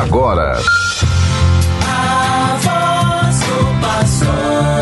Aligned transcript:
agora. 0.00 0.58
A 1.86 2.56
voz 2.60 3.40
do 3.40 3.80
pastor. 3.80 4.74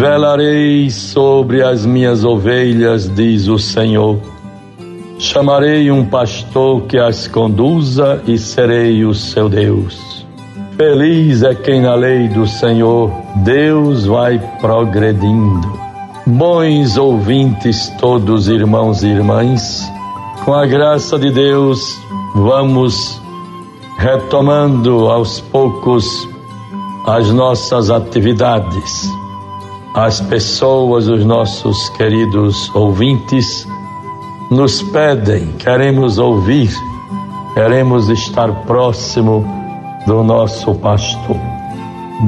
Velarei 0.00 0.88
sobre 0.90 1.62
as 1.62 1.84
minhas 1.84 2.24
ovelhas, 2.24 3.06
diz 3.14 3.48
o 3.48 3.58
Senhor. 3.58 4.18
Chamarei 5.18 5.90
um 5.90 6.06
pastor 6.06 6.86
que 6.86 6.98
as 6.98 7.28
conduza 7.28 8.22
e 8.26 8.38
serei 8.38 9.04
o 9.04 9.12
seu 9.12 9.48
Deus. 9.48 10.19
Feliz 10.80 11.42
é 11.42 11.54
quem 11.54 11.82
na 11.82 11.94
lei 11.94 12.26
do 12.26 12.46
Senhor 12.46 13.12
Deus 13.44 14.06
vai 14.06 14.38
progredindo. 14.62 15.70
Bons 16.26 16.96
ouvintes, 16.96 17.92
todos 18.00 18.48
irmãos 18.48 19.02
e 19.02 19.08
irmãs, 19.08 19.86
com 20.42 20.54
a 20.54 20.64
graça 20.64 21.18
de 21.18 21.30
Deus, 21.30 22.00
vamos 22.34 23.20
retomando 23.98 25.10
aos 25.10 25.38
poucos 25.38 26.26
as 27.06 27.30
nossas 27.30 27.90
atividades. 27.90 29.06
As 29.94 30.22
pessoas, 30.22 31.08
os 31.08 31.22
nossos 31.26 31.90
queridos 31.90 32.74
ouvintes, 32.74 33.68
nos 34.50 34.80
pedem, 34.80 35.52
queremos 35.58 36.16
ouvir, 36.16 36.74
queremos 37.52 38.08
estar 38.08 38.50
próximo 38.62 39.59
do 40.06 40.22
nosso 40.22 40.74
pastor. 40.76 41.36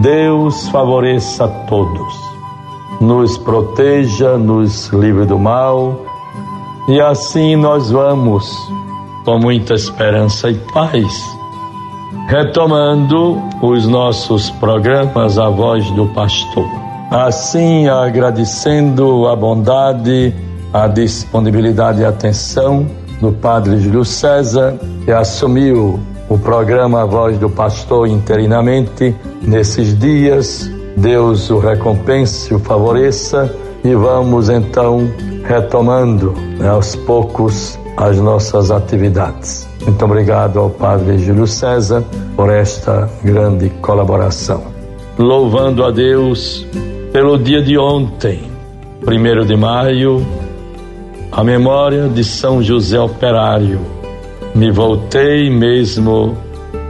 Deus 0.01 0.69
favoreça 0.69 1.45
a 1.45 1.49
todos, 1.49 2.15
nos 3.01 3.37
proteja, 3.39 4.37
nos 4.39 4.89
livre 4.89 5.27
do 5.27 5.39
mal, 5.39 6.00
e 6.89 7.00
assim 7.00 7.56
nós 7.56 7.91
vamos, 7.91 8.56
com 9.25 9.39
muita 9.39 9.75
esperança 9.75 10.50
e 10.50 10.55
paz, 10.73 11.06
retomando 12.28 13.41
os 13.61 13.87
nossos 13.87 14.50
programas 14.50 15.39
A 15.39 15.48
Voz 15.48 15.91
do 15.93 16.06
Pastor. 16.09 16.67
Assim, 17.11 17.89
agradecendo 17.89 19.28
a 19.28 19.37
bondade, 19.37 20.34
a 20.73 20.87
disponibilidade 20.89 22.00
e 22.00 22.05
a 22.05 22.09
atenção 22.09 22.87
do 23.20 23.31
Padre 23.33 23.78
Júlio 23.78 24.05
César, 24.05 24.78
que 25.05 25.12
assumiu 25.12 26.00
o 26.33 26.38
programa 26.38 27.05
Voz 27.05 27.36
do 27.36 27.50
Pastor 27.50 28.08
interinamente 28.08 29.14
nesses 29.42 29.98
dias. 29.98 30.70
Deus 30.97 31.50
o 31.50 31.58
recompense, 31.58 32.55
o 32.55 32.58
favoreça 32.58 33.55
e 33.84 33.94
vamos 33.94 34.48
então 34.48 35.10
retomando 35.44 36.33
né, 36.58 36.70
aos 36.70 36.97
poucos 36.97 37.78
as 37.98 38.19
nossas 38.19 38.70
atividades. 38.70 39.69
Muito 39.84 40.03
obrigado 40.05 40.58
ao 40.58 40.70
Padre 40.70 41.19
Júlio 41.19 41.47
César 41.47 42.03
por 42.34 42.50
esta 42.50 43.10
grande 43.22 43.69
colaboração. 43.83 44.62
Louvando 45.19 45.84
a 45.84 45.91
Deus 45.91 46.66
pelo 47.12 47.38
dia 47.38 47.60
de 47.60 47.77
ontem, 47.77 48.50
primeiro 49.05 49.44
de 49.44 49.56
maio, 49.56 50.27
a 51.30 51.44
memória 51.44 52.08
de 52.08 52.25
São 52.25 52.62
José 52.62 52.98
Operário 52.98 54.02
me 54.55 54.70
voltei 54.70 55.50
mesmo 55.50 56.36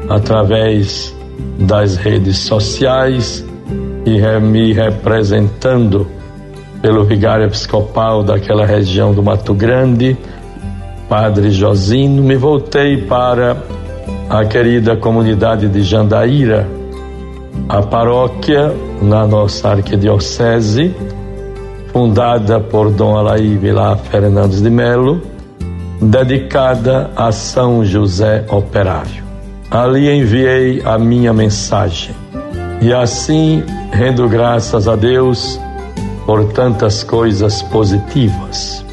através 0.09 1.15
das 1.59 1.97
redes 1.97 2.39
sociais 2.39 3.45
e 4.05 4.41
me 4.41 4.73
representando 4.73 6.07
pelo 6.81 7.05
vigário 7.05 7.47
episcopal 7.47 8.25
daquela 8.25 8.67
região 8.67 9.15
do 9.15 9.23
Mato 9.23 9.55
Grande, 9.55 10.17
Padre 11.09 11.51
Josino, 11.51 12.23
me 12.23 12.35
voltei 12.37 12.97
para 13.03 13.57
a 14.29 14.45
querida 14.45 14.97
comunidade 14.97 15.69
de 15.69 15.83
Jandaíra, 15.83 16.67
a 17.69 17.83
paróquia 17.83 18.73
na 19.01 19.27
nossa 19.27 19.71
arquidiocese, 19.71 20.93
fundada 21.93 22.59
por 22.59 22.91
Dom 22.91 23.17
Alaí 23.17 23.57
Vilar 23.57 23.99
Fernandes 23.99 24.61
de 24.61 24.71
Melo, 24.71 25.23
dedicada 26.03 27.11
a 27.15 27.31
São 27.31 27.85
José 27.85 28.45
Operário. 28.49 29.23
Ali 29.71 30.11
enviei 30.11 30.83
a 30.85 30.99
minha 30.99 31.33
mensagem 31.33 32.15
e 32.81 32.93
assim 32.93 33.63
rendo 33.93 34.29
graças 34.29 34.89
a 34.89 34.97
Deus 34.97 35.61
por 36.27 36.53
tantas 36.53 37.05
coisas 37.05 37.63
positivas. 37.63 38.85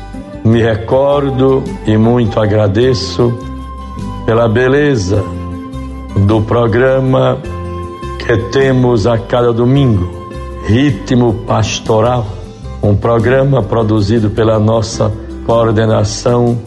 Me 0.45 0.61
recordo 0.61 1.63
e 1.85 1.97
muito 1.97 2.39
agradeço 2.39 3.37
pela 4.25 4.47
beleza 4.47 5.23
do 6.27 6.41
programa 6.43 7.39
que 8.19 8.37
temos 8.51 9.07
a 9.07 9.17
cada 9.17 9.51
domingo, 9.51 10.29
Ritmo 10.65 11.33
Pastoral, 11.47 12.25
um 12.81 12.95
programa 12.95 13.63
produzido 13.63 14.29
pela 14.29 14.59
nossa 14.59 15.11
coordenação 15.45 16.57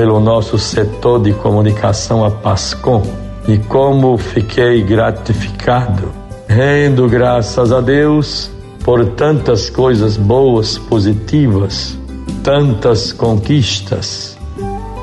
pelo 0.00 0.18
nosso 0.18 0.58
setor 0.58 1.20
de 1.20 1.34
comunicação 1.34 2.24
a 2.24 2.30
Pascom 2.30 3.02
e 3.46 3.58
como 3.58 4.16
fiquei 4.16 4.82
gratificado, 4.82 6.10
rendo 6.48 7.06
graças 7.06 7.70
a 7.70 7.82
Deus 7.82 8.50
por 8.82 9.04
tantas 9.08 9.68
coisas 9.68 10.16
boas, 10.16 10.78
positivas, 10.78 11.98
tantas 12.42 13.12
conquistas 13.12 14.38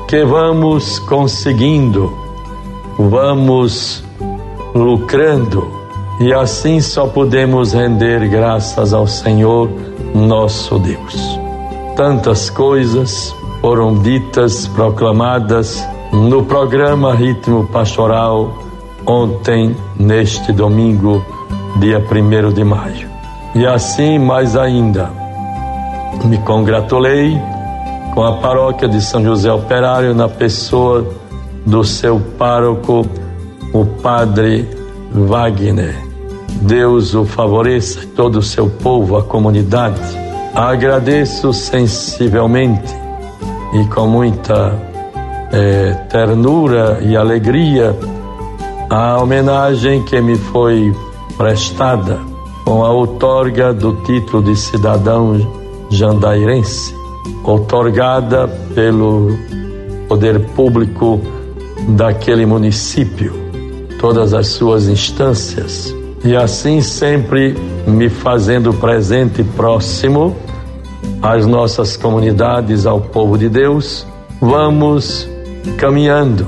que 0.08 0.24
vamos 0.24 0.98
conseguindo, 0.98 2.12
vamos 2.98 4.02
lucrando 4.74 5.70
e 6.18 6.32
assim 6.32 6.80
só 6.80 7.06
podemos 7.06 7.72
render 7.72 8.26
graças 8.28 8.92
ao 8.92 9.06
Senhor 9.06 9.70
nosso 10.12 10.76
Deus. 10.80 11.38
Tantas 11.94 12.50
coisas 12.50 13.32
foram 13.60 13.94
ditas, 14.02 14.66
proclamadas 14.68 15.86
no 16.12 16.44
programa 16.44 17.14
Ritmo 17.14 17.66
Pastoral 17.66 18.52
ontem, 19.06 19.76
neste 19.98 20.52
domingo, 20.52 21.24
dia 21.76 21.98
1 21.98 22.52
de 22.52 22.64
maio. 22.64 23.08
E 23.54 23.66
assim, 23.66 24.18
mais 24.18 24.56
ainda, 24.56 25.10
me 26.24 26.38
congratulei 26.38 27.40
com 28.14 28.22
a 28.22 28.34
paróquia 28.34 28.88
de 28.88 29.00
São 29.00 29.24
José 29.24 29.50
Operário 29.50 30.14
na 30.14 30.28
pessoa 30.28 31.06
do 31.64 31.82
seu 31.84 32.20
pároco, 32.38 33.06
o 33.72 33.84
padre 33.84 34.68
Wagner. 35.12 35.96
Deus 36.62 37.14
o 37.14 37.24
favoreça, 37.24 38.00
todo 38.14 38.40
o 38.40 38.42
seu 38.42 38.68
povo, 38.68 39.16
a 39.16 39.22
comunidade. 39.22 40.00
Agradeço 40.54 41.52
sensivelmente 41.52 43.07
e 43.72 43.84
com 43.86 44.06
muita 44.06 44.78
é, 45.52 45.92
ternura 46.10 46.98
e 47.02 47.16
alegria 47.16 47.96
a 48.90 49.20
homenagem 49.20 50.02
que 50.04 50.20
me 50.20 50.36
foi 50.36 50.94
prestada 51.36 52.18
com 52.64 52.84
a 52.84 52.90
outorga 52.90 53.72
do 53.72 53.94
título 54.04 54.42
de 54.42 54.56
cidadão 54.56 55.38
jandairense, 55.90 56.94
outorgada 57.44 58.48
pelo 58.74 59.36
poder 60.08 60.40
público 60.50 61.20
daquele 61.88 62.46
município, 62.46 63.32
todas 64.00 64.34
as 64.34 64.48
suas 64.48 64.88
instâncias, 64.88 65.94
e 66.24 66.34
assim 66.34 66.80
sempre 66.80 67.54
me 67.86 68.08
fazendo 68.08 68.72
presente 68.74 69.42
próximo 69.42 70.36
às 71.22 71.46
nossas 71.46 71.96
comunidades, 71.96 72.86
ao 72.86 73.00
povo 73.00 73.36
de 73.36 73.48
Deus, 73.48 74.06
vamos 74.40 75.28
caminhando. 75.76 76.46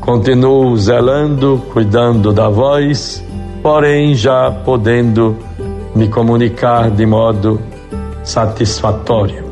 Continuo 0.00 0.76
zelando, 0.76 1.62
cuidando 1.72 2.32
da 2.32 2.48
voz, 2.48 3.22
porém 3.62 4.14
já 4.14 4.50
podendo 4.50 5.36
me 5.94 6.08
comunicar 6.08 6.90
de 6.90 7.06
modo 7.06 7.60
satisfatório. 8.24 9.44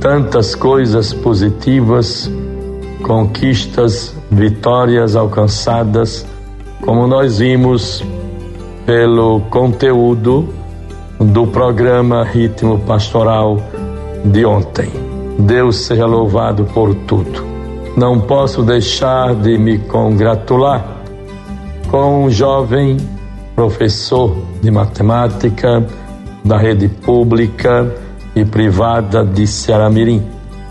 Tantas 0.00 0.54
coisas 0.54 1.12
positivas, 1.12 2.30
conquistas, 3.02 4.14
vitórias 4.30 5.14
alcançadas, 5.14 6.26
como 6.80 7.06
nós 7.06 7.38
vimos 7.38 8.04
pelo 8.84 9.40
conteúdo 9.42 10.48
do 11.20 11.46
programa 11.46 12.24
Ritmo 12.24 12.80
Pastoral 12.80 13.58
de 14.24 14.44
ontem. 14.44 14.90
Deus 15.38 15.76
seja 15.76 16.06
louvado 16.06 16.64
por 16.66 16.94
tudo. 16.94 17.44
Não 17.96 18.20
posso 18.20 18.62
deixar 18.62 19.34
de 19.34 19.58
me 19.58 19.78
congratular 19.78 21.02
com 21.90 22.24
um 22.24 22.30
jovem 22.30 22.96
professor 23.54 24.34
de 24.62 24.70
matemática 24.70 25.84
da 26.44 26.56
rede 26.56 26.88
pública 26.88 27.94
e 28.34 28.44
privada 28.44 29.24
de 29.24 29.46
Ceará-Mirim. 29.46 30.22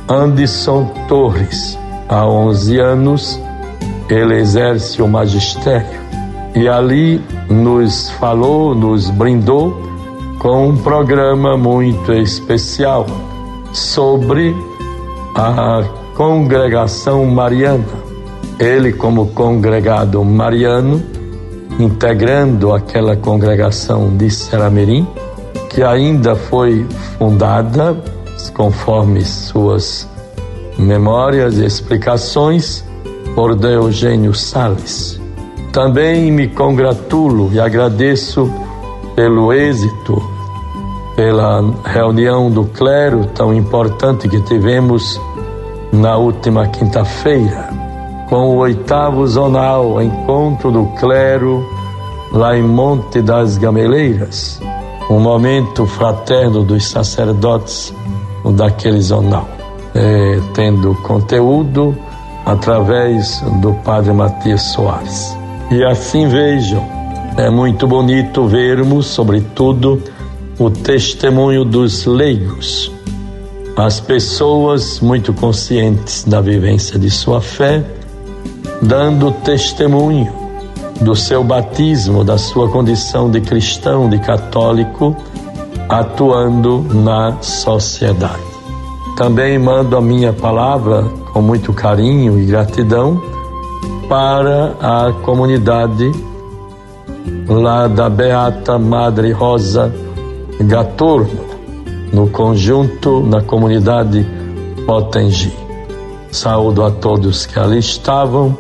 Anderson 0.10 0.92
Torres, 1.08 1.78
há 2.10 2.26
11 2.28 2.80
anos, 2.80 3.40
ele 4.10 4.36
exerce 4.36 5.02
o 5.02 5.08
magistério 5.08 6.02
e 6.56 6.68
ali 6.68 7.22
nos 7.50 8.10
falou, 8.12 8.76
nos 8.76 9.10
brindou 9.10 9.80
com 10.40 10.70
um 10.70 10.78
programa 10.78 11.56
muito 11.56 12.12
especial 12.14 13.06
sobre 13.74 14.56
a 15.36 15.84
congregação 16.16 17.26
mariana. 17.26 17.86
Ele, 18.60 18.94
como 18.94 19.28
congregado 19.28 20.24
mariano, 20.24 21.02
integrando 21.80 22.74
aquela 22.74 23.16
congregação 23.16 24.16
de 24.16 24.30
Seramirim, 24.30 25.08
que 25.70 25.82
ainda 25.82 26.36
foi 26.36 26.86
fundada, 27.18 27.98
conforme 28.54 29.24
suas 29.24 30.08
memórias 30.78 31.58
e 31.58 31.66
explicações, 31.66 32.84
por 33.34 33.56
D. 33.56 33.76
Eugênio 33.76 34.34
Sales. 34.34 35.20
Também 35.72 36.32
me 36.32 36.50
congratulo 36.50 37.50
e 37.54 37.60
agradeço 37.60 38.52
pelo 39.16 39.54
êxito, 39.54 40.22
pela 41.22 41.64
reunião 41.86 42.50
do 42.50 42.66
clero 42.66 43.28
tão 43.28 43.54
importante 43.54 44.28
que 44.28 44.42
tivemos 44.42 45.22
na 45.94 46.18
última 46.18 46.66
quinta-feira, 46.70 47.70
com 48.28 48.50
o 48.50 48.56
oitavo 48.56 49.28
zonal 49.28 50.02
Encontro 50.02 50.72
do 50.72 50.86
Clero, 51.00 51.64
lá 52.32 52.58
em 52.58 52.64
Monte 52.64 53.22
das 53.22 53.60
Gameleiras, 53.60 54.60
um 55.12 55.20
momento 55.20 55.86
fraterno 55.86 56.64
dos 56.64 56.86
sacerdotes 56.86 57.94
daquele 58.56 59.00
zonal, 59.00 59.48
é, 59.94 60.40
tendo 60.56 60.96
conteúdo 61.04 61.96
através 62.48 63.42
do 63.62 63.74
Padre 63.84 64.12
Matias 64.12 64.64
Soares. 64.74 65.38
E 65.70 65.84
assim 65.84 66.28
vejam, 66.28 66.84
é 67.38 67.48
muito 67.48 67.86
bonito 67.86 68.48
vermos, 68.48 69.06
sobretudo, 69.06 70.02
o 70.62 70.70
testemunho 70.70 71.66
dos 71.66 72.06
leigos, 72.06 72.92
as 73.76 74.00
pessoas 74.00 75.00
muito 75.00 75.34
conscientes 75.34 76.24
da 76.24 76.40
vivência 76.40 77.00
de 77.00 77.10
sua 77.10 77.42
fé, 77.42 77.84
dando 78.80 79.32
testemunho 79.32 80.32
do 81.02 81.16
seu 81.16 81.44
batismo, 81.44 82.24
da 82.24 82.38
sua 82.38 82.70
condição 82.70 83.32
de 83.32 83.42
cristão, 83.42 84.08
de 84.08 84.20
católico, 84.20 85.16
atuando 85.90 86.84
na 86.94 87.42
sociedade. 87.42 88.44
Também 89.18 89.58
mando 89.58 89.98
a 89.98 90.02
minha 90.02 90.32
palavra 90.32 91.06
com 91.34 91.42
muito 91.42 91.74
carinho 91.74 92.40
e 92.40 92.46
gratidão 92.46 93.20
para 94.08 94.76
a 94.80 95.12
comunidade 95.24 96.12
lá 97.48 97.88
da 97.88 98.08
Beata 98.08 98.78
Madre 98.78 99.32
Rosa 99.32 100.11
Gatorno, 100.64 101.46
no 102.14 102.28
conjunto, 102.28 103.22
na 103.22 103.42
comunidade 103.42 104.26
Potengi. 104.86 105.52
Saúdo 106.32 106.84
a 106.84 106.92
todos 106.92 107.46
que 107.46 107.60
ali 107.60 107.80
estavam, 107.80 108.58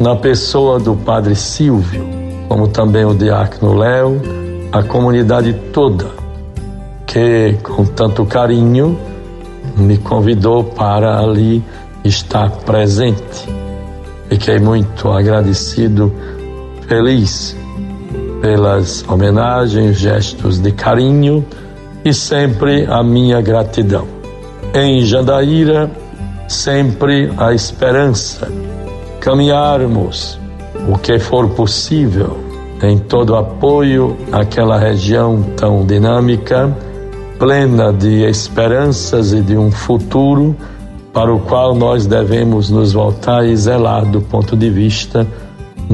na 0.00 0.16
pessoa 0.16 0.78
do 0.78 0.94
Padre 0.94 1.34
Silvio, 1.34 2.04
como 2.48 2.68
também 2.68 3.04
o 3.04 3.14
Diácono 3.14 3.74
Léo, 3.74 4.20
a 4.72 4.82
comunidade 4.82 5.52
toda, 5.72 6.06
que 7.06 7.56
com 7.62 7.84
tanto 7.84 8.24
carinho 8.26 8.98
me 9.76 9.98
convidou 9.98 10.64
para 10.64 11.18
ali 11.18 11.62
estar 12.04 12.50
presente. 12.50 13.48
Fiquei 14.28 14.58
muito 14.58 15.10
agradecido, 15.10 16.12
feliz 16.88 17.56
pelas 18.44 19.02
homenagens, 19.08 19.96
gestos 19.96 20.58
de 20.58 20.70
carinho 20.70 21.42
e 22.04 22.12
sempre 22.12 22.84
a 22.84 23.02
minha 23.02 23.40
gratidão. 23.40 24.06
Em 24.74 25.00
Jandaíra, 25.00 25.90
sempre 26.46 27.32
a 27.38 27.54
esperança, 27.54 28.52
caminharmos 29.18 30.38
o 30.86 30.98
que 30.98 31.18
for 31.18 31.48
possível 31.48 32.36
em 32.82 32.98
todo 32.98 33.34
apoio 33.34 34.14
àquela 34.30 34.78
região 34.78 35.42
tão 35.56 35.86
dinâmica, 35.86 36.70
plena 37.38 37.94
de 37.94 38.28
esperanças 38.28 39.32
e 39.32 39.40
de 39.40 39.56
um 39.56 39.70
futuro 39.70 40.54
para 41.14 41.32
o 41.32 41.40
qual 41.40 41.74
nós 41.74 42.04
devemos 42.04 42.68
nos 42.68 42.92
voltar 42.92 43.46
e 43.46 43.56
zelar 43.56 44.04
do 44.04 44.20
ponto 44.20 44.54
de 44.54 44.68
vista 44.68 45.26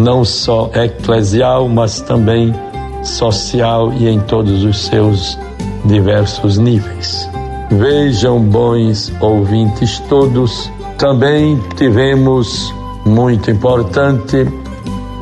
não 0.01 0.25
só 0.25 0.71
eclesial, 0.75 1.69
mas 1.69 2.01
também 2.01 2.55
social 3.03 3.93
e 3.93 4.09
em 4.09 4.19
todos 4.21 4.65
os 4.65 4.87
seus 4.87 5.39
diversos 5.85 6.59
níveis. 6.59 7.29
Vejam, 7.71 8.41
bons 8.41 9.13
ouvintes 9.21 10.01
todos, 10.09 10.71
também 10.99 11.61
tivemos 11.77 12.75
muito 13.05 13.51
importante 13.51 14.47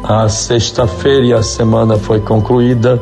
a 0.05 0.29
sexta-feira 0.29 1.25
e 1.27 1.33
a 1.33 1.43
semana 1.43 1.99
foi 1.99 2.21
concluída 2.21 3.01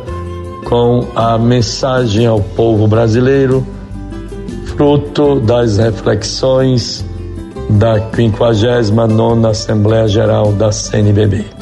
com 0.64 1.06
a 1.14 1.38
mensagem 1.38 2.26
ao 2.26 2.40
povo 2.40 2.88
brasileiro, 2.88 3.64
fruto 4.64 5.38
das 5.38 5.78
reflexões 5.78 7.04
da 7.70 8.00
59 8.10 9.46
Assembleia 9.46 10.08
Geral 10.08 10.52
da 10.52 10.72
CNBB. 10.72 11.55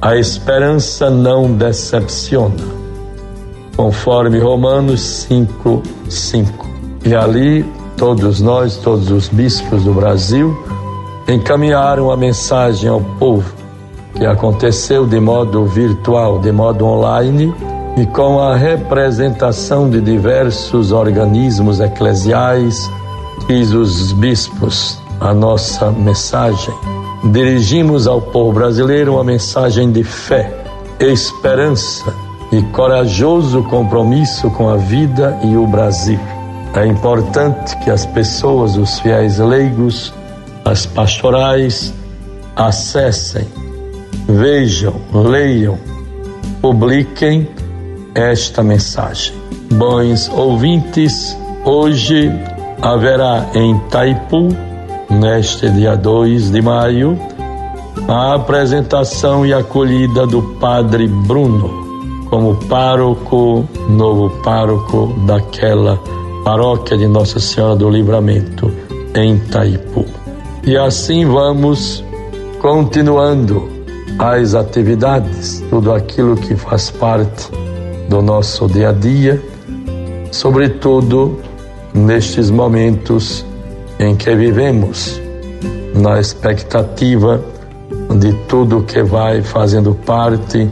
A 0.00 0.16
esperança 0.16 1.10
não 1.10 1.52
decepciona, 1.54 2.54
conforme 3.76 4.38
Romanos 4.38 5.00
5, 5.00 5.82
5. 6.08 6.66
E 7.04 7.16
ali, 7.16 7.64
todos 7.96 8.40
nós, 8.40 8.76
todos 8.76 9.10
os 9.10 9.26
bispos 9.26 9.82
do 9.82 9.92
Brasil, 9.92 10.56
encaminharam 11.26 12.12
a 12.12 12.16
mensagem 12.16 12.88
ao 12.88 13.00
povo, 13.18 13.52
que 14.14 14.24
aconteceu 14.24 15.04
de 15.04 15.18
modo 15.18 15.66
virtual, 15.66 16.38
de 16.38 16.52
modo 16.52 16.86
online, 16.86 17.52
e 17.96 18.06
com 18.06 18.38
a 18.38 18.54
representação 18.54 19.90
de 19.90 20.00
diversos 20.00 20.92
organismos 20.92 21.80
eclesiais, 21.80 22.88
diz 23.48 23.72
os 23.72 24.12
bispos, 24.12 24.96
a 25.20 25.34
nossa 25.34 25.90
mensagem. 25.90 26.97
Dirigimos 27.24 28.06
ao 28.06 28.20
povo 28.20 28.52
brasileiro 28.52 29.14
uma 29.14 29.24
mensagem 29.24 29.90
de 29.90 30.04
fé, 30.04 30.52
esperança 31.00 32.14
e 32.52 32.62
corajoso 32.72 33.62
compromisso 33.64 34.50
com 34.50 34.68
a 34.68 34.76
vida 34.76 35.38
e 35.42 35.56
o 35.56 35.66
Brasil. 35.66 36.18
É 36.74 36.86
importante 36.86 37.76
que 37.78 37.90
as 37.90 38.06
pessoas, 38.06 38.76
os 38.76 39.00
fiéis 39.00 39.38
leigos, 39.38 40.12
as 40.64 40.86
pastorais, 40.86 41.92
acessem, 42.54 43.46
vejam, 44.28 44.94
leiam, 45.12 45.76
publiquem 46.62 47.48
esta 48.14 48.62
mensagem. 48.62 49.34
Bons 49.72 50.28
ouvintes, 50.28 51.36
hoje 51.64 52.30
haverá 52.80 53.46
em 53.54 53.76
Taipu, 53.90 54.48
neste 55.10 55.68
dia 55.70 55.96
2 55.96 56.50
de 56.50 56.62
maio, 56.62 57.18
a 58.06 58.34
apresentação 58.34 59.44
e 59.44 59.52
acolhida 59.52 60.26
do 60.26 60.42
Padre 60.60 61.06
Bruno 61.06 61.88
como 62.28 62.54
pároco, 62.66 63.66
novo 63.88 64.30
pároco 64.42 65.14
daquela 65.26 65.98
paróquia 66.44 66.96
de 66.96 67.06
Nossa 67.06 67.40
Senhora 67.40 67.76
do 67.76 67.88
Livramento 67.88 68.70
em 69.14 69.38
Taipu. 69.38 70.04
E 70.64 70.76
assim 70.76 71.24
vamos 71.26 72.04
continuando 72.60 73.68
as 74.18 74.54
atividades, 74.54 75.64
tudo 75.70 75.92
aquilo 75.92 76.36
que 76.36 76.54
faz 76.54 76.90
parte 76.90 77.50
do 78.08 78.20
nosso 78.20 78.66
dia 78.66 78.90
a 78.90 78.92
dia, 78.92 79.42
sobretudo 80.30 81.38
nestes 81.94 82.50
momentos 82.50 83.44
em 83.98 84.14
que 84.16 84.34
vivemos, 84.34 85.20
na 85.94 86.20
expectativa 86.20 87.42
de 88.18 88.32
tudo 88.46 88.82
que 88.82 89.02
vai 89.02 89.42
fazendo 89.42 89.94
parte 89.94 90.70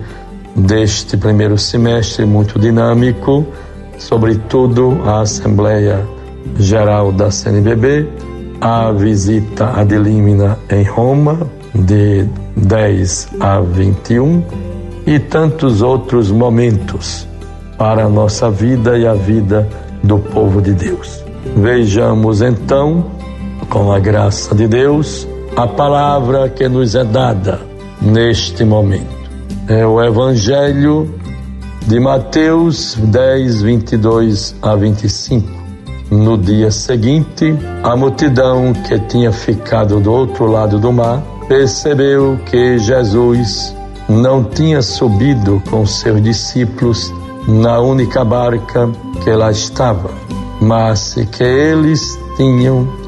deste 0.54 1.16
primeiro 1.16 1.58
semestre 1.58 2.24
muito 2.24 2.58
dinâmico, 2.58 3.46
sobretudo 3.98 5.00
a 5.04 5.20
Assembleia 5.22 6.06
Geral 6.58 7.12
da 7.12 7.30
CNBB, 7.30 8.08
a 8.60 8.90
visita 8.92 9.72
ad 9.74 9.94
limina 9.96 10.58
em 10.70 10.84
Roma, 10.84 11.38
de 11.74 12.26
10 12.56 13.28
a 13.40 13.60
21, 13.60 14.42
e 15.06 15.18
tantos 15.18 15.82
outros 15.82 16.30
momentos 16.30 17.28
para 17.76 18.04
a 18.04 18.08
nossa 18.08 18.50
vida 18.50 18.96
e 18.98 19.06
a 19.06 19.14
vida 19.14 19.68
do 20.02 20.18
povo 20.18 20.60
de 20.62 20.72
Deus. 20.72 21.22
Vejamos 21.56 22.42
então, 22.42 23.15
com 23.70 23.92
a 23.92 23.98
graça 23.98 24.54
de 24.54 24.66
Deus, 24.66 25.26
a 25.56 25.66
palavra 25.66 26.48
que 26.48 26.68
nos 26.68 26.94
é 26.94 27.04
dada 27.04 27.60
neste 28.00 28.64
momento. 28.64 29.16
É 29.68 29.86
o 29.86 30.02
Evangelho 30.02 31.12
de 31.86 31.98
Mateus 32.00 32.96
10, 32.96 33.62
22 33.62 34.54
a 34.62 34.74
25. 34.74 35.48
No 36.10 36.38
dia 36.38 36.70
seguinte, 36.70 37.56
a 37.82 37.96
multidão 37.96 38.72
que 38.72 38.98
tinha 39.08 39.32
ficado 39.32 40.00
do 40.00 40.12
outro 40.12 40.46
lado 40.46 40.78
do 40.78 40.92
mar 40.92 41.22
percebeu 41.48 42.38
que 42.46 42.78
Jesus 42.78 43.74
não 44.08 44.44
tinha 44.44 44.82
subido 44.82 45.62
com 45.68 45.84
seus 45.84 46.22
discípulos 46.22 47.12
na 47.48 47.80
única 47.80 48.24
barca 48.24 48.88
que 49.22 49.30
lá 49.30 49.50
estava, 49.50 50.10
mas 50.60 51.14
que 51.32 51.42
eles 51.42 52.18
tinham 52.36 53.05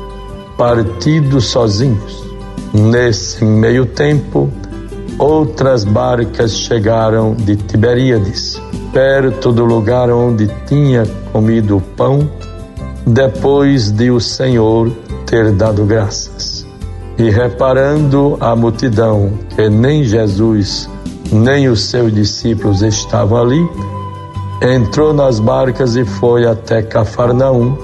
partido 0.59 1.41
sozinhos. 1.41 2.27
Nesse 2.75 3.45
meio 3.45 3.87
tempo, 3.87 4.51
outras 5.17 5.85
barcas 5.85 6.59
chegaram 6.59 7.33
de 7.33 7.55
Tiberíades, 7.55 8.61
perto 8.93 9.53
do 9.53 9.65
lugar 9.65 10.11
onde 10.11 10.51
tinha 10.67 11.07
comido 11.33 11.77
o 11.77 11.81
pão, 11.81 12.29
depois 13.07 13.93
de 13.93 14.11
o 14.11 14.21
Senhor 14.21 14.91
ter 15.25 15.53
dado 15.53 15.85
graças. 15.85 16.67
E 17.17 17.31
reparando 17.31 18.37
a 18.41 18.57
multidão 18.57 19.31
que 19.55 19.71
nem 19.71 20.03
Jesus 20.03 20.91
nem 21.31 21.69
os 21.69 21.83
seus 21.85 22.13
discípulos 22.13 22.83
estavam 22.83 23.39
ali, 23.39 23.69
entrou 24.63 25.13
nas 25.13 25.39
barcas 25.39 25.95
e 25.95 26.05
foi 26.05 26.47
até 26.47 26.83
Cafarnaum 26.83 27.77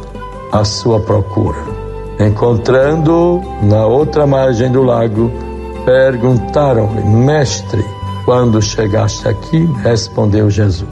à 0.50 0.64
sua 0.64 0.99
procura. 0.99 1.74
Encontrando 2.18 3.42
na 3.62 3.87
outra 3.87 4.26
margem 4.26 4.71
do 4.71 4.83
lago, 4.83 5.30
perguntaram-lhe: 5.85 7.02
Mestre, 7.02 7.85
quando 8.25 8.62
chegaste 8.62 9.28
aqui? 9.28 9.68
Respondeu 9.83 10.49
Jesus: 10.49 10.88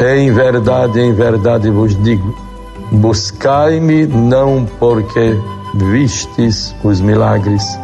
Em 0.00 0.32
verdade, 0.32 1.00
em 1.00 1.12
verdade 1.12 1.70
vos 1.70 1.94
digo: 2.02 2.34
buscai-me 2.90 4.06
não 4.06 4.66
porque 4.78 5.38
vistes 5.74 6.74
os 6.82 7.00
milagres, 7.00 7.78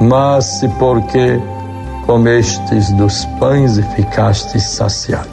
mas 0.00 0.60
porque 0.78 1.40
comestes 2.06 2.92
dos 2.94 3.24
pães 3.38 3.78
e 3.78 3.82
ficastes 3.94 4.64
saciados. 4.64 5.30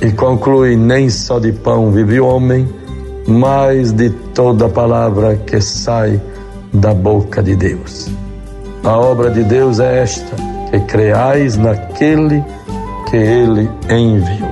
E 0.00 0.12
conclui: 0.12 0.76
nem 0.76 1.10
só 1.10 1.38
de 1.38 1.52
pão 1.52 1.90
vive 1.90 2.20
o 2.20 2.26
homem, 2.26 2.68
mas 3.26 3.92
de 3.92 4.10
toda 4.10 4.68
palavra 4.68 5.36
que 5.36 5.60
sai 5.60 6.20
da 6.72 6.94
boca 6.94 7.42
de 7.42 7.54
Deus. 7.54 8.08
A 8.84 8.98
obra 8.98 9.30
de 9.30 9.44
Deus 9.44 9.78
é 9.78 10.02
esta: 10.02 10.36
que 10.70 10.80
creais 10.80 11.56
naquele 11.56 12.42
que 13.08 13.16
ele 13.16 13.70
enviou. 13.88 14.50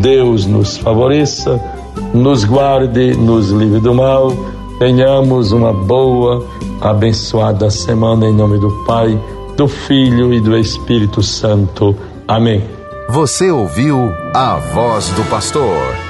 Deus 0.00 0.46
nos 0.46 0.76
favoreça, 0.76 1.60
nos 2.14 2.44
guarde, 2.44 3.16
nos 3.16 3.50
livre 3.50 3.80
do 3.80 3.94
mal. 3.94 4.32
Tenhamos 4.78 5.52
uma 5.52 5.72
boa, 5.72 6.46
abençoada 6.80 7.70
semana 7.70 8.26
em 8.26 8.32
nome 8.32 8.58
do 8.58 8.70
Pai, 8.86 9.18
do 9.56 9.66
Filho 9.66 10.32
e 10.32 10.40
do 10.40 10.56
Espírito 10.56 11.22
Santo. 11.22 11.94
Amém. 12.26 12.62
Você 13.10 13.50
ouviu 13.50 14.10
a 14.32 14.56
voz 14.56 15.08
do 15.10 15.24
pastor 15.24 16.09